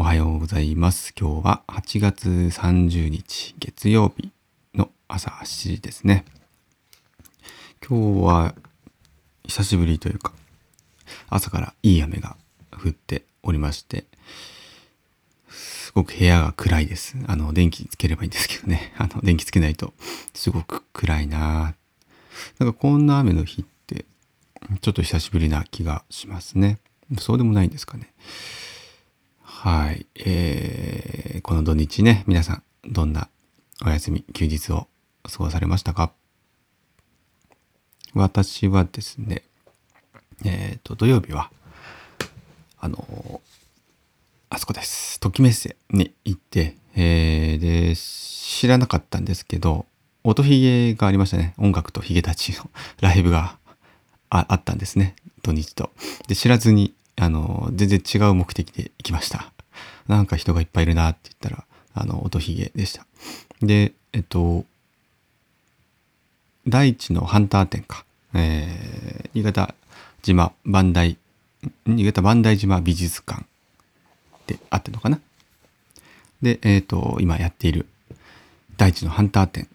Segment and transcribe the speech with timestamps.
[0.00, 1.12] おはようございます。
[1.20, 4.30] 今日は8月30日月曜日
[4.72, 6.24] の朝7時ですね。
[7.84, 8.54] 今日は
[9.42, 10.32] 久しぶりというか
[11.28, 12.36] 朝からいい雨が
[12.70, 14.04] 降っておりまして、
[15.48, 17.16] すごく部屋が暗いです。
[17.26, 18.94] あの、電気つければいいんですけどね。
[18.98, 19.94] あの、電気つけないと
[20.32, 21.74] すごく暗いな
[22.60, 24.04] なんかこんな雨の日って
[24.80, 26.78] ちょっと久しぶりな気がしますね。
[27.18, 28.12] そうでもないんですかね。
[29.60, 30.06] はい。
[30.14, 32.62] えー、この土日ね、皆さん、
[32.92, 33.28] どんな
[33.84, 34.86] お休み、休日を
[35.24, 36.12] 過ごされましたか？
[38.14, 39.42] 私はですね、
[40.44, 41.50] えっ、と、土曜日は、
[42.78, 43.40] あの
[44.48, 45.18] あそこです。
[45.18, 49.86] ときメッセに行って、えー、で、知らなかったんですけど、
[50.22, 51.54] 音ひげがありましたね。
[51.58, 52.70] 音楽とひげたちの
[53.02, 53.58] ライブが
[54.30, 55.16] ああったんですね。
[55.42, 55.90] 土日と。
[56.28, 59.52] で、知らずに、あの、全然違う目的で行きました。
[60.06, 63.06] なんか人がいっぱいいるなって言ったら、あの、音ひげでした。
[63.60, 64.64] で、えっと、
[66.66, 68.04] 第一のハンター店か。
[68.34, 69.74] えー、新潟
[70.22, 71.16] 島磐梯、
[71.86, 73.44] 新潟磐梯島美術館
[74.46, 75.20] であってのかな。
[76.42, 77.86] で、えっ、と、今やっている
[78.76, 79.68] 第一のハンター展、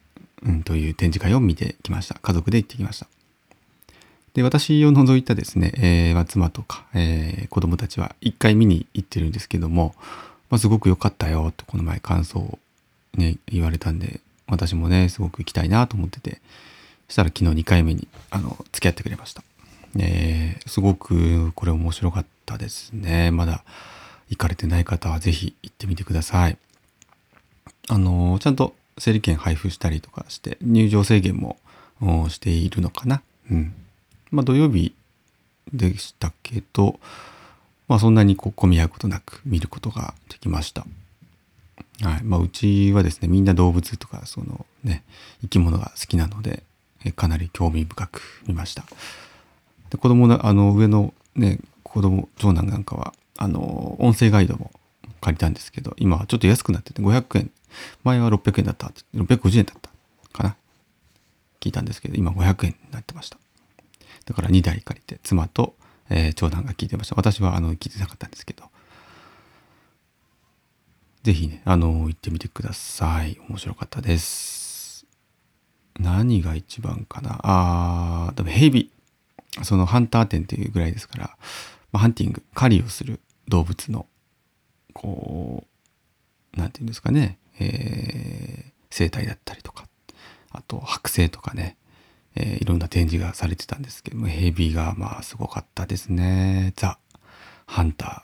[0.43, 2.15] うん、という展示会を見てきました。
[2.15, 3.07] 家族で行ってきました。
[4.33, 9.93] で、私を除いたですね、えー妻とか、えー子供たちは一回見に行ってるんですけども、
[10.49, 12.59] まあ、すごく良かったよとこの前感想を
[13.15, 16.41] ね、言われたんで、私もね、すごく行きたいなと思ってて、
[17.07, 19.43] そしたら昨日2回目に、あの、付き合ってくれました。
[19.99, 23.29] えーすごくこれ面白かったですね。
[23.31, 23.63] まだ
[24.29, 26.57] 行かれてない方はぜひ行ってみてください。
[27.89, 31.57] あの、ちゃんと整理券配布したりとかして、入場制限も
[32.29, 33.21] しているのかな。
[33.51, 33.73] うん。
[34.33, 34.93] まあ土曜日
[35.71, 36.99] でしたけど、
[37.87, 40.85] まあそんなにこう混み合うことなく見ることができました。
[42.01, 42.23] はい。
[42.23, 45.03] まあうちはですね、みんな動物とか、そのね、
[45.41, 46.63] 生き物が好きなので、
[47.15, 48.85] かなり興味深く見ました。
[49.89, 54.71] で子供の、あの上のね、子供、長男なんかは、あの、音声ガイドも
[55.21, 57.51] 借りたんですけど、今はちょっと安くなってて500円。
[58.03, 59.89] 前は600円だった、650円だった
[60.31, 60.55] かな？
[61.59, 63.37] 聞いたんですけど、今500円になってました。
[64.25, 65.75] だから2台借りて、妻と、
[66.09, 67.15] えー長男が聞いてました。
[67.15, 68.65] 私はあの聞いてなかったんですけど。
[71.23, 73.37] ぜひね、あの、行ってみてください。
[73.47, 75.05] 面白かったです。
[75.99, 78.91] 何が一番かなあー、でもヘビ。
[79.63, 81.37] そのハンター店っていうぐらいですから、
[81.91, 84.07] まあ、ハンティング、狩りをする動物の、
[84.93, 85.63] こ
[86.55, 89.87] う、なんていうんですかね、えー生態だったりとか、
[90.51, 91.77] あと剥製とかね、
[92.35, 96.73] えーいろんな展示がされてたんですけども、ヘビがまあすごかったですね。
[96.75, 96.97] ザ・
[97.65, 98.23] ハンタ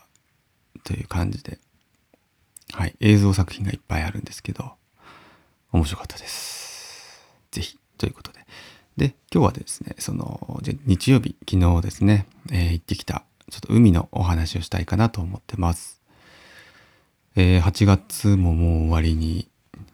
[0.78, 1.60] ーという感じで、
[2.74, 4.74] はい、映像作品がいっぱいあるんですけど、
[5.72, 7.24] 面白かったです。
[7.52, 8.40] ぜひ、ということで。
[8.98, 16.02] で、今日はですね、その、日曜日、昨日ですね、えー行ってきた、ちょっと海のお話をしたいかなと思ってます。
[17.36, 19.48] えー8月ももう終わりに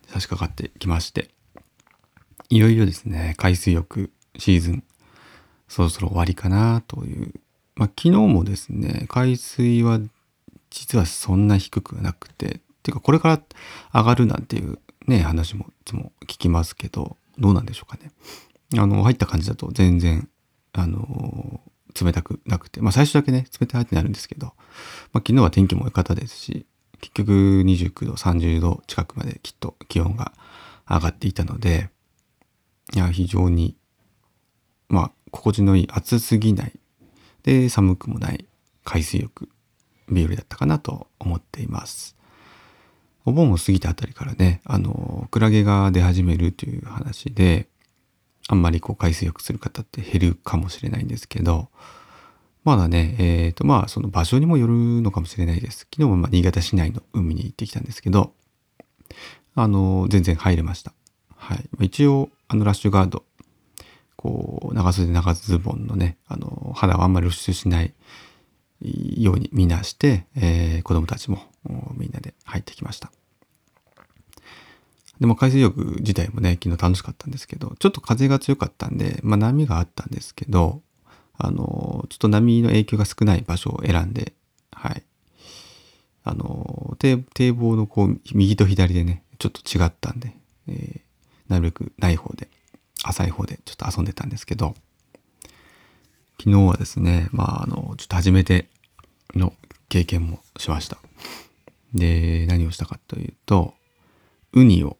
[0.07, 1.29] 差し掛かってきまして、
[2.49, 4.83] いよいよですね、海水浴シーズン、
[5.67, 7.33] そろそろ終わりかなという。
[7.75, 9.99] まあ、昨日もですね、海水は
[10.69, 13.41] 実はそんな低くなくて、っていうかこれから
[13.93, 18.11] 上がるなんていうね、話もいつも聞きますけど、どうなんでしょうかね。
[18.77, 20.29] あの、入った感じだと全然、
[20.73, 21.61] あの、
[21.99, 24.55] 冷たくなくて、まあ最初だけね、冷たいってなるんですけど、まあ
[25.25, 26.65] 昨日は天気も良かったですし、
[26.99, 30.33] 結局29度、30度近くまできっと気温が
[30.89, 31.89] 上がっていたので、
[32.93, 33.77] いや、非常に、
[34.89, 36.73] まあ、心地のいい、暑すぎない、
[37.43, 38.45] で、寒くもない
[38.83, 39.49] 海水浴
[40.09, 42.15] 日和だったかなと思っています。
[43.25, 47.67] お盆を過ぎたあたりからね、あの、クラゲが出始めるという話で、
[48.47, 51.69] あんまりこう海水浴する方って減るかもしれないんですけど、
[52.63, 55.79] まだね、えっ、と、まあ、その場所にもよるのかもしれないです。
[55.91, 58.33] 昨日もま新潟市内の海に行ってきたんですけど、
[59.55, 60.93] あの、全然入れました。
[61.35, 61.69] はい。
[61.81, 63.23] 一応、あの、ラッシュガード、
[64.15, 67.93] こう、長袖長ズボンのね、あの、肌をあんまり露出しない
[68.81, 71.41] ようにみんなして、えー子供たちも
[71.95, 73.11] みんなで入ってきました。
[75.19, 80.81] でも海水浴自体もね、昨日楽しかったんですけど、ちょっと風が強かったんで、まあ波があったんですけど、
[81.37, 84.33] あの、ちょっと波の影響が少ない場所を選んで、
[84.71, 85.03] はい。
[86.23, 90.35] あの、堤防のこう、右と左でね、ちょっと違ったんで、
[90.67, 91.01] えー、
[91.47, 92.49] なるべくない方で、
[93.03, 94.75] 浅い方でちょっと遊んでたんですけど、
[96.39, 98.67] 昨日はですね、まあ、あの、ちょっと初めて
[99.35, 99.53] の
[99.89, 100.97] 経験もしました。
[101.93, 103.73] で、何をしたかというと、
[104.53, 104.97] ウニを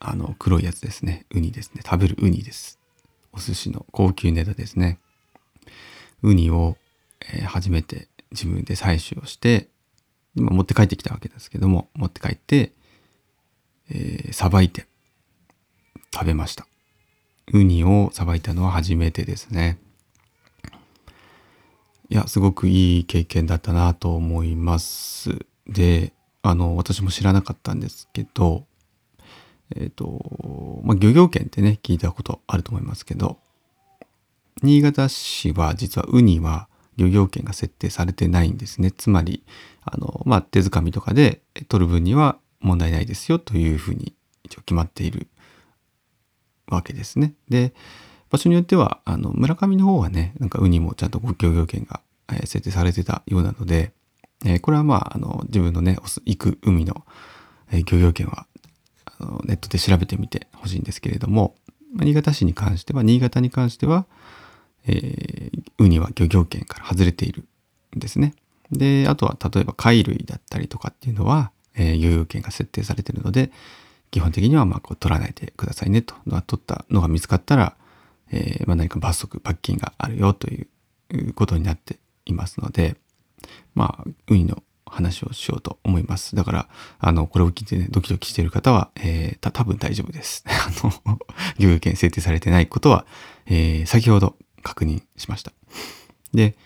[0.00, 1.26] あの黒いやつですね。
[1.30, 1.82] ウニですね。
[1.84, 2.78] 食べるウニです。
[3.32, 4.98] お寿司の高級ネタですね。
[6.22, 6.76] ウニを、
[7.32, 9.68] えー、初めて自分で採取をして
[10.34, 12.72] 今持って帰ってきたわけですけども持って帰って
[13.90, 14.86] えさば、いて
[16.12, 16.66] 食べました。
[17.52, 19.78] ウニをさばいたのは初めてですね。
[22.10, 25.46] いやすごくいい経験だったなと思います。
[25.66, 26.12] で
[26.42, 28.68] あの私も知らなかったんですけど
[29.76, 33.38] えっ、ー、と、まあ、漁業権ってね、聞いたことあると思いますけど、
[34.62, 38.90] 新潟市は実はウニは漁業権が設定されてないんですね。
[38.90, 39.44] つまり、
[39.84, 45.28] あの、まあ、手づかみとかで取る分には問題ないですよというふうに一応決まっている
[46.68, 47.34] わけですね。
[47.48, 47.72] で、
[48.30, 52.00] 場所によっては、あの、村上の方はね、なんかウニもちゃんと漁業権が
[52.44, 53.92] 設定されてたようなので、
[54.44, 57.04] えこれはまあ、あの、自分のね、行く海の
[57.72, 58.46] 漁業権は
[59.20, 61.56] あのネットで調べてみてほしいんですけれども、
[61.94, 64.06] 新潟市に関しては、新潟に関しては、
[64.86, 67.44] えー、ウニは漁業権から外れている
[67.96, 68.34] んですね。
[68.70, 73.50] で、あとは例えば貝類だったりとかっていうのは、えー、漁業権が設定されているので、
[74.10, 76.14] 基本的にはまあこう取らないでくださいねと。
[76.46, 77.76] 取ったのが見つかったら、
[78.30, 80.66] えー、まあ何か罰則、罰金があるよとい
[81.12, 82.96] うことになっていますので、
[83.74, 86.34] まあ、ウニの話をしようと思います。
[86.34, 86.68] だから、
[86.98, 90.44] あの、これを聞いてね、ドキドキしている方は、えー、た、多分大丈夫です。
[90.48, 90.70] あ
[91.06, 91.18] の、
[91.58, 93.06] 漁業権制定されてないことは、
[93.46, 95.52] えー、先ほど確認しました。
[96.32, 96.56] で、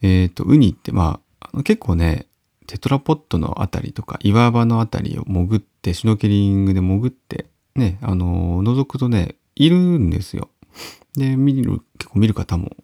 [0.00, 2.26] えっ、ー、と、ウニって、まあ、あの結構ね、
[2.68, 10.48] テトラポットのあたりとか、岩場のあたりを潜って、シュノーケリングで潜って、ね、あの、覗くとね、いるんですよ。
[11.16, 12.76] で、見る、結構見る方も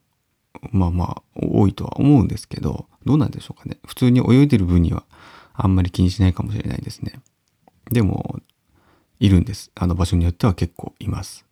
[0.72, 3.78] まあまあ多いとは思うんですけど、どうなんでしょうかね。
[3.86, 5.04] 普通に泳いでる分には
[5.52, 7.20] あんまり気にしないかもしれないですね。
[7.90, 8.40] でも、
[9.20, 9.70] いるんです。
[9.74, 11.44] あの場所によっては結構います。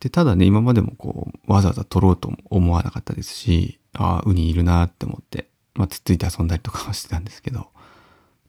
[0.00, 7.68] で、ただね、今までもこう、わざわざ取ろうと思わなかったですし、ああ、ウニいるなって思って、まあ、つっついて遊んだりとかはしてたんですけど、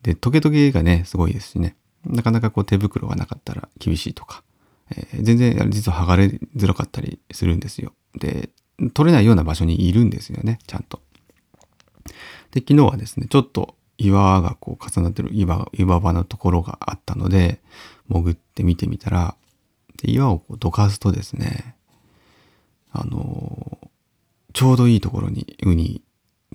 [0.02, 1.76] で、トゲトゲがね、すごいですしね、
[2.06, 4.44] なかなかこう手袋がなかったら厳しいとか、
[4.92, 6.26] えー、全然実は剥がれ
[6.56, 7.94] づらかったりするんですよ。
[8.16, 8.50] で、
[8.94, 11.02] 取れないような場所にいるんですよね、ちゃんと。
[12.52, 17.62] で、昨日はですね、ちょっと岩がこう重なってる岩岩場のところがあったので、
[18.10, 19.36] 潜って見てみたら、
[19.98, 21.76] で岩をこうどかすとですね、
[22.92, 23.88] あのー、
[24.54, 26.04] ちょうどいいところにウニ、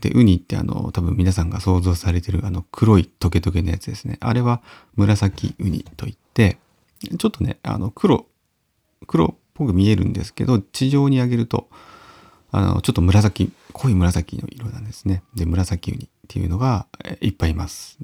[0.01, 4.19] で、ウニってあの、多分皆さんが想像されてるあの黒いトゲトゲのやつですね。
[4.21, 4.63] あれは
[4.97, 6.59] 紫ウニといって、
[7.01, 8.27] ちょっとね、あの黒、
[9.07, 11.69] 黒っぽく見えるんですけど、地上に上げると、
[12.51, 15.23] あの、ちょっと紫、濃い紫の色なんですね。
[15.35, 16.87] で、紫ウニっていうのが
[17.21, 17.99] いっぱいいます。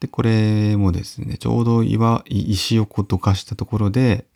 [0.00, 4.26] で、これもですね、ちょうど岩、石をこうどかしたところで、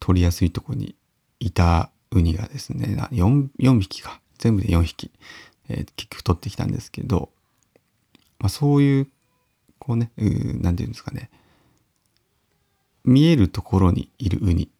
[0.00, 0.94] 取りやすいとこに
[1.40, 4.20] いたウニがですね、4, 4匹か。
[4.38, 5.10] 全部で4匹、
[5.68, 7.30] えー、結局取ってきたんですけど、
[8.38, 9.08] まあ、そういう、
[9.78, 11.30] こうね、何て言うんですかね、
[13.04, 14.70] 見えるところにいるウニ。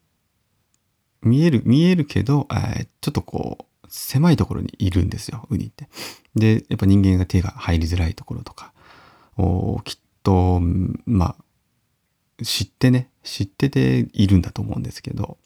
[1.23, 5.89] 見える、見えるけど、えー、ちょっとこう、狭いところにいるんですよ、ウニって。
[6.35, 8.73] で、やっぱ人間が手が入りづらいところとか、
[9.37, 10.61] おきっと、
[11.07, 15.39] まあ、知ってね、知ってているんだと思うんですけど、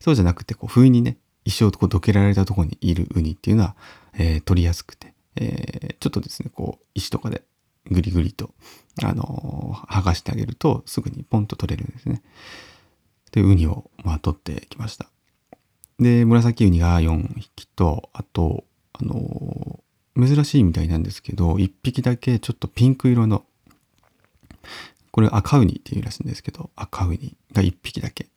[0.00, 3.74] そうじゃなくて、こう、不意にね、一生こうどけられたとこにいるウニっていうのは、
[4.18, 7.42] えー、取りやすくて、えー、ちょっとですね、こう、石とかで
[7.90, 8.50] ぐりぐりと、
[9.02, 12.22] あのー、剥がしてあげると、すぐにポンと取れるんですね。
[13.32, 15.08] で、ウニを、まあ、取ってきました。
[15.98, 23.46] で、紫ウニが4匹と、あと、あのー、珍しいみたいなんですけど、1匹だけちょっとピンク色の、
[25.12, 28.28] これ赤ウニっていうらしいんですけど、赤ウニが1匹だけ。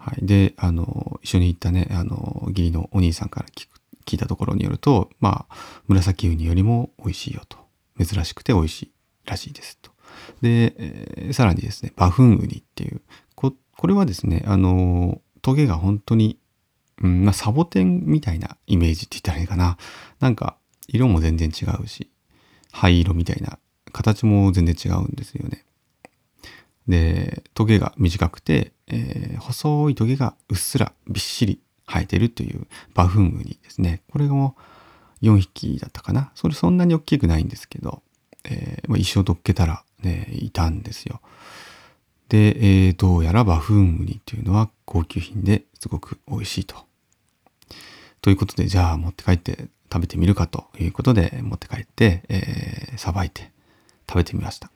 [0.00, 0.26] はい。
[0.26, 7.58] で、あの、一緒に行ったね、あの、義理のお兄さんから聞く聞いたところによると、まあ、紫ウニよりも美味しいよと。
[8.02, 8.92] 珍しくて美味しい
[9.26, 9.90] らしいですと。
[10.40, 13.02] で、えー、さらにですね、バフンウニっていう、
[13.34, 16.38] ここれはですね、あのトゲが本当に、
[17.02, 19.76] うん、まあ、サボテンみたいなイメージって言ったらいいかな。
[20.18, 20.56] なんか、
[20.88, 22.10] 色も全然違うし、
[22.72, 23.58] 灰色みたいな、
[23.92, 25.64] 形も全然違うんですよね。
[26.88, 34.02] で、トゲが短くて、えー、細いトゲがうっすらびっしり生えてるというバフンウニですね。
[34.10, 34.56] これも
[35.22, 36.32] 4匹だったかな。
[36.34, 38.02] それそんなに大きくないんですけど、
[38.44, 41.20] えーまあ、一生どっけたら、ね、いたんですよ。
[42.28, 46.76] で、えー、どうやらバフンウニっていうのは高級品ですごく美味しいと。
[48.22, 53.50] ということで、じゃあ持って帰って食べてみるかということで持って帰って、えー、さばいて
[54.08, 54.70] 食べてみました。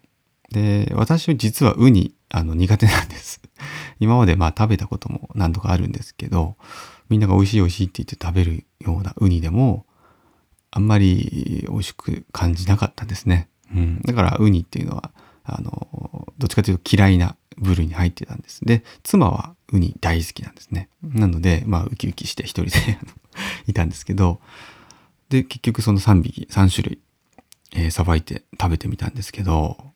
[0.55, 3.43] で、私は実はウニ、あの、苦手なんです。
[3.99, 6.57] 今までまあ食べたことも何度かあるんですけど、
[7.09, 9.85] みんなが美味しい美味しいって言って食べるようなウニでも、
[10.71, 13.49] あんまり美味しく感じなかったんですね。
[13.75, 14.01] うん。
[14.03, 15.11] だからウニっていうのは、
[15.43, 18.65] あの、どっちかというと嫌いな部類に入ってたんです。
[18.65, 20.89] で、妻はウニ大好きなんですね。
[21.03, 22.99] なので、まあ、ウキウキして一人で
[23.67, 24.41] いたんですけど、
[25.31, 26.99] で、結局その3匹、3種類、
[27.73, 29.94] えー、さばいて食べてみたんですけど、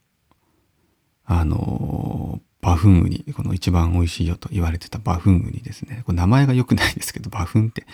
[1.30, 6.02] あのバフンウニ、この一番美味しいよと言われてたバフンウニですね。
[6.06, 7.86] これ名前が良くないですけど、バフンって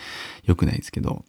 [0.45, 1.25] 良くないですけど、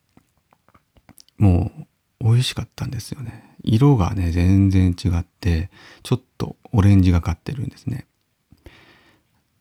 [1.37, 1.73] も
[2.21, 3.57] う美味しかったんですよね。
[3.65, 5.69] 色がね、全然違って、
[6.05, 8.07] ちょっとオレンジがかってるんですね。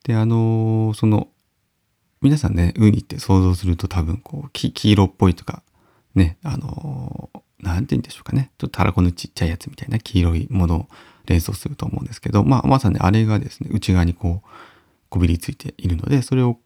[0.04, 1.30] で、あのその、
[2.22, 5.64] 皆さんね、ウニって想像すると多分こう、黄色っぽいとか、
[6.14, 8.52] ね、あのなんて言うんでしょうかね。
[8.60, 10.88] ちょっとたらこのちっちゃいやつみたいな黄色いものを
[11.26, 14.50] 連想すると思うんですけど、まあ、まさにあれがですね、内側にこう、
[15.10, 16.60] こびりついているので、それを、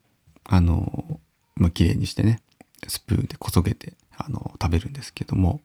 [0.46, 1.20] あの、
[1.56, 2.42] まあ、綺麗にしてね、
[2.88, 5.62] スプーンでこそげて、あの、食べるんですけども、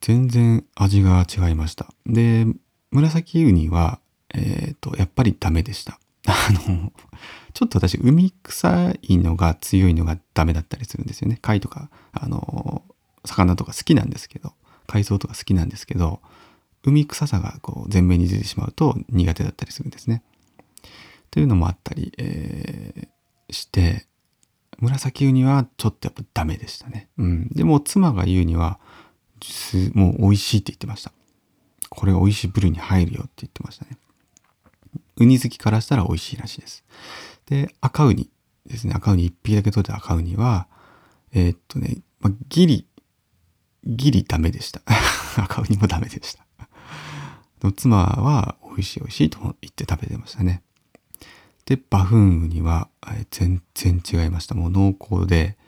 [0.00, 1.88] 全然味が違いました。
[2.06, 2.46] で、
[2.90, 4.00] 紫ウニは、
[4.34, 5.98] えっ、ー、と、やっぱりダメでした。
[6.26, 6.32] あ
[6.68, 6.92] の、
[7.54, 11.38] ちょっと私、海臭いのが強いのがダメだったりするんですよね。
[11.40, 12.82] 貝とか、あの、
[13.24, 14.52] 魚とか好きなんですけど、
[14.86, 16.20] 海藻とか好きなんですけど、
[16.88, 20.22] 海臭さがこう前面に出てしまうと苦手だったりするんですね。
[21.30, 24.06] というのもあったり、えー、して、
[24.78, 27.08] 紫ウニはちょっとやっぱダメでしたね。
[27.18, 27.48] うん。
[27.48, 28.78] でも妻が言うには、
[29.94, 31.12] もう美味しいって言ってました。
[31.90, 33.98] これ美味しい部類に入るよって言ってましたね。
[35.16, 36.84] ウニ好きからしたら美味しいらしいです。
[37.46, 38.30] で、赤ウニ
[38.66, 38.92] ですね。
[38.94, 40.68] 赤ウニ一匹だけ取って赤ウニは、
[41.32, 42.86] えー、っとね、まあ、ギリ、
[43.84, 44.80] ギリダメでした。
[45.36, 46.47] 赤ウニもダメでした。
[47.72, 50.62] 妻は美味しい美味しいと言って食べてましたね。
[51.66, 52.88] で、バフンウニは
[53.30, 54.54] 全然違いました。
[54.54, 55.58] もう濃厚で、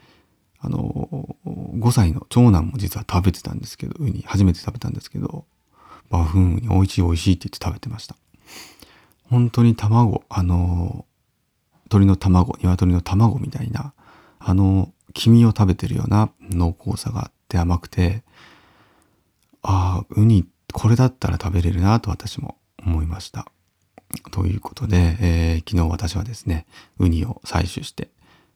[0.58, 5.44] あの、5歳の長男も実は食べてたんですけど、ウニ初めて食べたんですけど、
[6.08, 8.16] バフンウニ美味しい美味しいって言って食べてました。
[9.24, 11.04] 本当に卵、あの、
[11.88, 13.92] 鳥の卵、鶏の卵みたいな、
[14.38, 18.22] あの、黄身を食べてるような濃厚さがあって甘くて、
[19.62, 23.46] ああ、ウニこれだったら食べれるなと私も思いました。
[24.32, 26.66] ということで、えー、昨日私はですね、
[26.98, 28.08] ウニを採取して、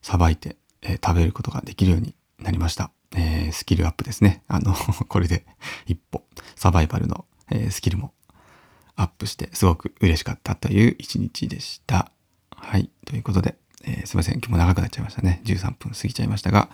[0.03, 2.91] さばいて、えー、食べることができるようになりました。
[3.17, 4.43] えー、スキルアップですね。
[4.49, 4.75] あの
[5.09, 5.47] これで
[5.87, 6.25] 一歩、
[6.57, 8.13] サバイバルの、えスキルも
[8.97, 12.11] アップして、すごく嬉しかったという一日でした。
[12.51, 12.91] はい。
[13.07, 14.35] ということで、えすいません。
[14.37, 15.41] 今日も長くなっちゃいましたね。
[15.45, 16.71] 13分過ぎちゃいましたが、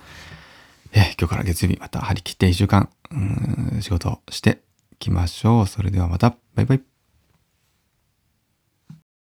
[0.93, 4.63] え今日から月曜日また張り切って1週間、うん仕事をして
[5.01, 5.67] きましょう。
[5.67, 6.37] それではまた。
[6.55, 6.90] バイバイ。